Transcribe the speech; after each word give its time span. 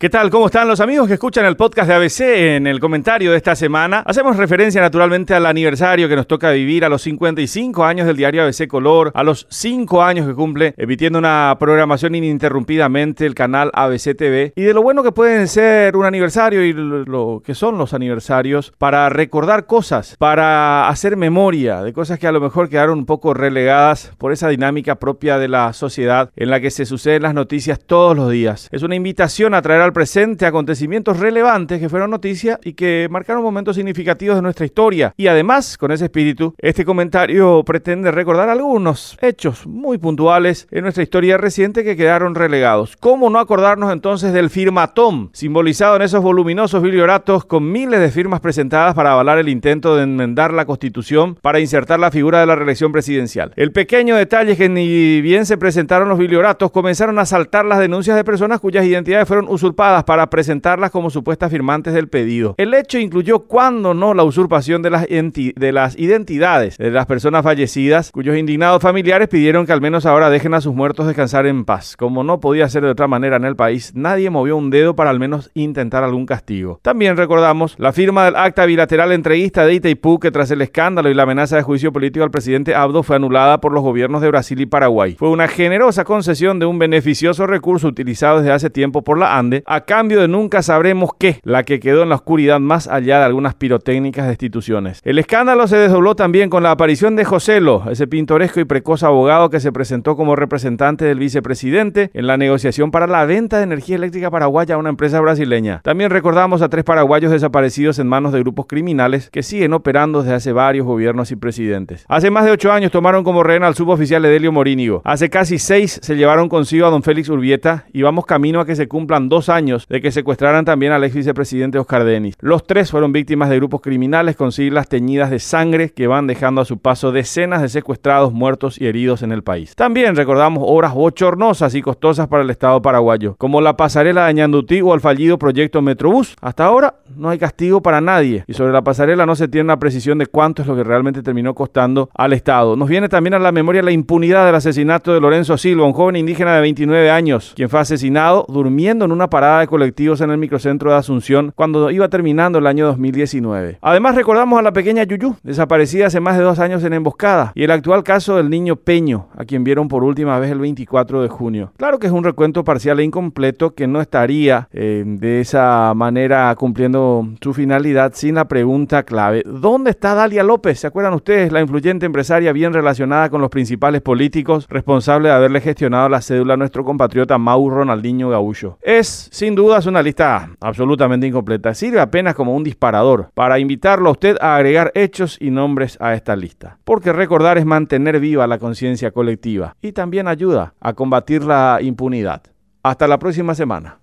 ¿Qué 0.00 0.10
tal? 0.10 0.30
¿Cómo 0.30 0.46
están 0.46 0.68
los 0.68 0.78
amigos 0.78 1.08
que 1.08 1.14
escuchan 1.14 1.44
el 1.44 1.56
podcast 1.56 1.88
de 1.88 1.94
ABC? 1.94 2.20
En 2.20 2.68
el 2.68 2.78
comentario 2.78 3.32
de 3.32 3.36
esta 3.36 3.56
semana 3.56 4.04
hacemos 4.06 4.36
referencia 4.36 4.80
naturalmente 4.80 5.34
al 5.34 5.44
aniversario 5.44 6.08
que 6.08 6.14
nos 6.14 6.28
toca 6.28 6.52
vivir 6.52 6.84
a 6.84 6.88
los 6.88 7.02
55 7.02 7.84
años 7.84 8.06
del 8.06 8.16
diario 8.16 8.44
ABC 8.44 8.68
Color, 8.68 9.10
a 9.12 9.24
los 9.24 9.48
5 9.50 10.00
años 10.00 10.28
que 10.28 10.36
cumple 10.36 10.72
emitiendo 10.76 11.18
una 11.18 11.56
programación 11.58 12.14
ininterrumpidamente 12.14 13.26
el 13.26 13.34
canal 13.34 13.72
ABC 13.74 14.16
TV 14.16 14.52
y 14.54 14.62
de 14.62 14.72
lo 14.72 14.82
bueno 14.82 15.02
que 15.02 15.10
pueden 15.10 15.48
ser 15.48 15.96
un 15.96 16.04
aniversario 16.06 16.62
y 16.62 16.72
lo 16.72 17.42
que 17.44 17.56
son 17.56 17.76
los 17.76 17.92
aniversarios 17.92 18.72
para 18.78 19.08
recordar 19.08 19.66
cosas, 19.66 20.14
para 20.16 20.88
hacer 20.88 21.16
memoria 21.16 21.82
de 21.82 21.92
cosas 21.92 22.20
que 22.20 22.28
a 22.28 22.32
lo 22.32 22.40
mejor 22.40 22.68
quedaron 22.68 23.00
un 23.00 23.06
poco 23.06 23.34
relegadas 23.34 24.12
por 24.16 24.30
esa 24.30 24.46
dinámica 24.46 25.00
propia 25.00 25.38
de 25.38 25.48
la 25.48 25.72
sociedad 25.72 26.30
en 26.36 26.50
la 26.50 26.60
que 26.60 26.70
se 26.70 26.86
suceden 26.86 27.22
las 27.22 27.34
noticias 27.34 27.80
todos 27.84 28.16
los 28.16 28.30
días. 28.30 28.68
Es 28.70 28.84
una 28.84 28.94
invitación 28.94 29.54
a 29.54 29.62
traer 29.62 29.87
presente 29.92 30.46
acontecimientos 30.46 31.18
relevantes 31.18 31.80
que 31.80 31.88
fueron 31.88 32.10
noticia 32.10 32.58
y 32.62 32.74
que 32.74 33.08
marcaron 33.10 33.42
momentos 33.42 33.76
significativos 33.76 34.36
de 34.36 34.42
nuestra 34.42 34.66
historia. 34.66 35.14
Y 35.16 35.26
además, 35.26 35.76
con 35.78 35.90
ese 35.92 36.04
espíritu, 36.04 36.54
este 36.58 36.84
comentario 36.84 37.62
pretende 37.64 38.10
recordar 38.10 38.48
algunos 38.48 39.16
hechos 39.20 39.66
muy 39.66 39.98
puntuales 39.98 40.66
en 40.70 40.82
nuestra 40.82 41.02
historia 41.02 41.36
reciente 41.36 41.84
que 41.84 41.96
quedaron 41.96 42.34
relegados. 42.34 42.96
¿Cómo 42.98 43.30
no 43.30 43.38
acordarnos 43.38 43.92
entonces 43.92 44.32
del 44.32 44.50
firmatón, 44.50 45.30
simbolizado 45.32 45.96
en 45.96 46.02
esos 46.02 46.22
voluminosos 46.22 46.82
biblioratos 46.82 47.44
con 47.44 47.70
miles 47.70 48.00
de 48.00 48.10
firmas 48.10 48.40
presentadas 48.40 48.94
para 48.94 49.12
avalar 49.12 49.38
el 49.38 49.48
intento 49.48 49.96
de 49.96 50.04
enmendar 50.04 50.52
la 50.52 50.66
Constitución 50.66 51.36
para 51.40 51.60
insertar 51.60 51.98
la 52.00 52.10
figura 52.10 52.40
de 52.40 52.46
la 52.46 52.56
reelección 52.56 52.92
presidencial? 52.92 53.52
El 53.56 53.72
pequeño 53.72 54.16
detalle 54.16 54.56
que 54.56 54.68
ni 54.68 55.20
bien 55.20 55.46
se 55.46 55.58
presentaron 55.58 56.08
los 56.08 56.18
biblioratos, 56.18 56.70
comenzaron 56.70 57.18
a 57.18 57.26
saltar 57.26 57.64
las 57.64 57.78
denuncias 57.78 58.16
de 58.16 58.24
personas 58.24 58.60
cuyas 58.60 58.84
identidades 58.84 59.26
fueron 59.26 59.46
usurpadas 59.48 59.77
para 59.78 60.28
presentarlas 60.28 60.90
como 60.90 61.08
supuestas 61.08 61.52
firmantes 61.52 61.94
del 61.94 62.08
pedido. 62.08 62.56
El 62.58 62.74
hecho 62.74 62.98
incluyó 62.98 63.40
cuando 63.40 63.94
no 63.94 64.12
la 64.12 64.24
usurpación 64.24 64.82
de 64.82 64.90
las, 64.90 65.06
de 65.06 65.72
las 65.72 65.96
identidades 65.96 66.76
de 66.78 66.90
las 66.90 67.06
personas 67.06 67.44
fallecidas, 67.44 68.10
cuyos 68.10 68.36
indignados 68.36 68.82
familiares 68.82 69.28
pidieron 69.28 69.66
que 69.66 69.72
al 69.72 69.80
menos 69.80 70.04
ahora 70.04 70.30
dejen 70.30 70.54
a 70.54 70.60
sus 70.60 70.74
muertos 70.74 71.06
descansar 71.06 71.46
en 71.46 71.64
paz. 71.64 71.96
Como 71.96 72.24
no 72.24 72.40
podía 72.40 72.68
ser 72.68 72.82
de 72.82 72.90
otra 72.90 73.06
manera 73.06 73.36
en 73.36 73.44
el 73.44 73.54
país, 73.54 73.92
nadie 73.94 74.30
movió 74.30 74.56
un 74.56 74.70
dedo 74.70 74.96
para 74.96 75.10
al 75.10 75.20
menos 75.20 75.50
intentar 75.54 76.02
algún 76.02 76.26
castigo. 76.26 76.80
También 76.82 77.16
recordamos 77.16 77.76
la 77.78 77.92
firma 77.92 78.24
del 78.24 78.34
acta 78.34 78.66
bilateral 78.66 79.12
entreguista 79.12 79.64
de 79.64 79.74
Itaipú 79.74 80.18
que 80.18 80.32
tras 80.32 80.50
el 80.50 80.60
escándalo 80.60 81.08
y 81.08 81.14
la 81.14 81.22
amenaza 81.22 81.54
de 81.54 81.62
juicio 81.62 81.92
político 81.92 82.24
al 82.24 82.32
presidente 82.32 82.74
Abdo 82.74 83.04
fue 83.04 83.14
anulada 83.14 83.60
por 83.60 83.72
los 83.72 83.84
gobiernos 83.84 84.22
de 84.22 84.28
Brasil 84.28 84.60
y 84.60 84.66
Paraguay. 84.66 85.14
Fue 85.16 85.30
una 85.30 85.46
generosa 85.46 86.02
concesión 86.02 86.58
de 86.58 86.66
un 86.66 86.80
beneficioso 86.80 87.46
recurso 87.46 87.86
utilizado 87.86 88.38
desde 88.38 88.52
hace 88.52 88.70
tiempo 88.70 89.02
por 89.02 89.18
la 89.18 89.38
ANDE 89.38 89.62
a 89.70 89.82
cambio 89.82 90.22
de 90.22 90.28
nunca 90.28 90.62
sabremos 90.62 91.10
qué, 91.18 91.40
la 91.44 91.62
que 91.62 91.78
quedó 91.78 92.02
en 92.02 92.08
la 92.08 92.14
oscuridad 92.14 92.58
más 92.58 92.88
allá 92.88 93.18
de 93.18 93.26
algunas 93.26 93.54
pirotécnicas 93.54 94.24
de 94.24 94.32
instituciones. 94.32 95.02
El 95.04 95.18
escándalo 95.18 95.66
se 95.66 95.76
desdobló 95.76 96.16
también 96.16 96.48
con 96.48 96.62
la 96.62 96.70
aparición 96.70 97.16
de 97.16 97.26
Joselo, 97.26 97.84
ese 97.90 98.06
pintoresco 98.06 98.60
y 98.60 98.64
precoz 98.64 99.02
abogado 99.02 99.50
que 99.50 99.60
se 99.60 99.70
presentó 99.70 100.16
como 100.16 100.36
representante 100.36 101.04
del 101.04 101.18
vicepresidente 101.18 102.10
en 102.14 102.26
la 102.26 102.38
negociación 102.38 102.90
para 102.90 103.06
la 103.06 103.26
venta 103.26 103.58
de 103.58 103.64
energía 103.64 103.96
eléctrica 103.96 104.30
paraguaya 104.30 104.76
a 104.76 104.78
una 104.78 104.88
empresa 104.88 105.20
brasileña. 105.20 105.82
También 105.84 106.10
recordamos 106.10 106.62
a 106.62 106.70
tres 106.70 106.84
paraguayos 106.84 107.30
desaparecidos 107.30 107.98
en 107.98 108.08
manos 108.08 108.32
de 108.32 108.40
grupos 108.40 108.64
criminales 108.66 109.28
que 109.28 109.42
siguen 109.42 109.74
operando 109.74 110.22
desde 110.22 110.34
hace 110.34 110.52
varios 110.52 110.86
gobiernos 110.86 111.30
y 111.30 111.36
presidentes. 111.36 112.06
Hace 112.08 112.30
más 112.30 112.46
de 112.46 112.52
ocho 112.52 112.72
años 112.72 112.90
tomaron 112.90 113.22
como 113.22 113.42
rehén 113.42 113.64
al 113.64 113.74
suboficial 113.74 114.24
Edelio 114.24 114.50
Morínigo. 114.50 115.02
Hace 115.04 115.28
casi 115.28 115.58
seis 115.58 116.00
se 116.02 116.16
llevaron 116.16 116.48
consigo 116.48 116.86
a 116.86 116.90
don 116.90 117.02
Félix 117.02 117.28
Urbieta 117.28 117.84
y 117.92 118.00
vamos 118.00 118.24
camino 118.24 118.60
a 118.60 118.66
que 118.66 118.74
se 118.74 118.88
cumplan 118.88 119.28
dos 119.28 119.50
años 119.50 119.57
de 119.58 120.00
que 120.00 120.12
secuestraran 120.12 120.64
también 120.64 120.92
al 120.92 121.02
ex 121.02 121.14
vicepresidente 121.14 121.80
Oscar 121.80 122.04
Denis. 122.04 122.36
Los 122.40 122.64
tres 122.64 122.92
fueron 122.92 123.12
víctimas 123.12 123.50
de 123.50 123.56
grupos 123.56 123.80
criminales 123.80 124.36
con 124.36 124.52
siglas 124.52 124.88
teñidas 124.88 125.30
de 125.30 125.40
sangre 125.40 125.90
que 125.90 126.06
van 126.06 126.28
dejando 126.28 126.60
a 126.60 126.64
su 126.64 126.78
paso 126.78 127.10
decenas 127.10 127.60
de 127.60 127.68
secuestrados, 127.68 128.32
muertos 128.32 128.80
y 128.80 128.86
heridos 128.86 129.22
en 129.22 129.32
el 129.32 129.42
país. 129.42 129.74
También 129.74 130.14
recordamos 130.14 130.62
obras 130.64 130.94
bochornosas 130.94 131.74
y 131.74 131.82
costosas 131.82 132.28
para 132.28 132.44
el 132.44 132.50
Estado 132.50 132.80
paraguayo, 132.80 133.34
como 133.36 133.60
la 133.60 133.76
pasarela 133.76 134.26
de 134.26 134.34
Ñandutí 134.34 134.80
o 134.80 134.94
el 134.94 135.00
fallido 135.00 135.38
proyecto 135.38 135.82
Metrobús. 135.82 136.36
Hasta 136.40 136.64
ahora 136.64 136.94
no 137.16 137.30
hay 137.30 137.38
castigo 137.38 137.82
para 137.82 138.00
nadie 138.00 138.44
y 138.46 138.54
sobre 138.54 138.72
la 138.72 138.82
pasarela 138.82 139.26
no 139.26 139.34
se 139.34 139.48
tiene 139.48 139.64
una 139.64 139.80
precisión 139.80 140.18
de 140.18 140.26
cuánto 140.26 140.62
es 140.62 140.68
lo 140.68 140.76
que 140.76 140.84
realmente 140.84 141.22
terminó 141.22 141.54
costando 141.54 142.10
al 142.14 142.32
Estado. 142.32 142.76
Nos 142.76 142.88
viene 142.88 143.08
también 143.08 143.34
a 143.34 143.40
la 143.40 143.50
memoria 143.50 143.82
la 143.82 143.90
impunidad 143.90 144.46
del 144.46 144.54
asesinato 144.54 145.12
de 145.12 145.20
Lorenzo 145.20 145.58
Silva, 145.58 145.84
un 145.84 145.92
joven 145.92 146.14
indígena 146.14 146.54
de 146.54 146.60
29 146.60 147.10
años, 147.10 147.54
quien 147.56 147.68
fue 147.68 147.80
asesinado 147.80 148.46
durmiendo 148.48 149.04
en 149.04 149.12
una 149.12 149.28
de 149.56 149.66
colectivos 149.66 150.20
en 150.20 150.30
el 150.30 150.38
microcentro 150.38 150.90
de 150.90 150.96
Asunción 150.98 151.52
cuando 151.54 151.90
iba 151.90 152.08
terminando 152.08 152.58
el 152.58 152.66
año 152.66 152.86
2019. 152.86 153.78
Además 153.80 154.14
recordamos 154.14 154.58
a 154.58 154.62
la 154.62 154.72
pequeña 154.72 155.04
Yuyu, 155.04 155.36
desaparecida 155.42 156.06
hace 156.06 156.20
más 156.20 156.36
de 156.36 156.44
dos 156.44 156.58
años 156.58 156.84
en 156.84 156.92
emboscada, 156.92 157.52
y 157.54 157.64
el 157.64 157.70
actual 157.70 158.04
caso 158.04 158.36
del 158.36 158.50
niño 158.50 158.76
Peño, 158.76 159.28
a 159.36 159.44
quien 159.44 159.64
vieron 159.64 159.88
por 159.88 160.04
última 160.04 160.38
vez 160.38 160.50
el 160.50 160.58
24 160.58 161.22
de 161.22 161.28
junio. 161.28 161.72
Claro 161.76 161.98
que 161.98 162.06
es 162.06 162.12
un 162.12 162.24
recuento 162.24 162.64
parcial 162.64 163.00
e 163.00 163.04
incompleto 163.04 163.74
que 163.74 163.86
no 163.86 164.00
estaría 164.00 164.68
eh, 164.72 165.02
de 165.06 165.40
esa 165.40 165.92
manera 165.94 166.54
cumpliendo 166.56 167.26
su 167.40 167.54
finalidad 167.54 168.12
sin 168.14 168.34
la 168.34 168.46
pregunta 168.46 169.02
clave. 169.02 169.42
¿Dónde 169.46 169.90
está 169.90 170.14
Dalia 170.14 170.42
López? 170.42 170.80
¿Se 170.80 170.86
acuerdan 170.86 171.14
ustedes? 171.14 171.52
La 171.52 171.60
influyente 171.60 172.06
empresaria 172.06 172.52
bien 172.52 172.72
relacionada 172.72 173.30
con 173.30 173.40
los 173.40 173.50
principales 173.50 174.02
políticos, 174.02 174.66
responsable 174.68 175.28
de 175.28 175.34
haberle 175.34 175.60
gestionado 175.60 176.08
la 176.08 176.20
cédula 176.20 176.54
a 176.54 176.56
nuestro 176.56 176.84
compatriota 176.84 177.38
Mau 177.38 177.70
Ronaldinho 177.70 178.30
Gaullo. 178.30 178.78
Es 178.82 179.28
sin 179.38 179.54
duda 179.54 179.78
es 179.78 179.86
una 179.86 180.02
lista 180.02 180.50
absolutamente 180.60 181.28
incompleta. 181.28 181.72
Sirve 181.72 182.00
apenas 182.00 182.34
como 182.34 182.56
un 182.56 182.64
disparador 182.64 183.30
para 183.34 183.60
invitarlo 183.60 184.08
a 184.08 184.12
usted 184.12 184.36
a 184.40 184.56
agregar 184.56 184.90
hechos 184.96 185.36
y 185.40 185.52
nombres 185.52 185.96
a 186.00 186.14
esta 186.14 186.34
lista. 186.34 186.78
Porque 186.82 187.12
recordar 187.12 187.56
es 187.56 187.64
mantener 187.64 188.18
viva 188.18 188.48
la 188.48 188.58
conciencia 188.58 189.12
colectiva 189.12 189.76
y 189.80 189.92
también 189.92 190.26
ayuda 190.26 190.74
a 190.80 190.94
combatir 190.94 191.44
la 191.44 191.78
impunidad. 191.80 192.42
Hasta 192.82 193.06
la 193.06 193.20
próxima 193.20 193.54
semana. 193.54 194.00